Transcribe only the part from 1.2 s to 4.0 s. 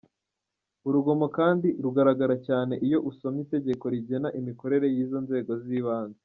kandi rugaragara cyane iyo usomye Itegeko